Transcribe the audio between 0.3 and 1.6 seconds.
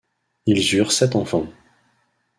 Ils eurent sept enfants.